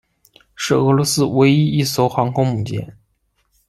[0.55, 2.97] 是俄罗斯唯一一艘航空母舰。